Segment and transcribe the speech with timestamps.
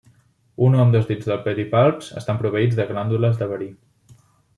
[0.67, 3.69] Un o ambdós dits dels pedipalps estan proveïts de glàndules de verí.